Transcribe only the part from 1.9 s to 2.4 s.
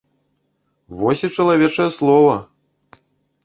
слова!